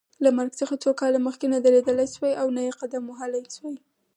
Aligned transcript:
له 0.23 0.29
مرګ 0.37 0.51
څخه 0.61 0.73
څو 0.83 0.91
کاله 1.01 1.19
مخکې 1.27 1.47
نه 1.53 1.57
درېدلای 1.65 2.07
شوای 2.15 2.33
او 2.41 2.47
نه 2.55 2.61
یې 2.67 2.73
قدم 2.81 3.03
وهلای. 3.07 3.43